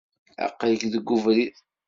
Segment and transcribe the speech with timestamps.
[0.45, 1.55] Aql-ik deg webrid.